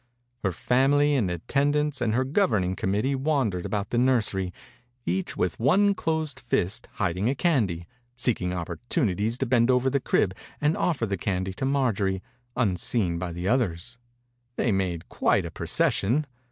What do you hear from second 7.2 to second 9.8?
a candy, seeking opportunities to bend